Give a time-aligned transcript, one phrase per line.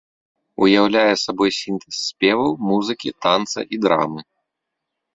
[0.63, 4.21] Уяўляе сабой сінтэз спеваў, музыкі, танца і драмы.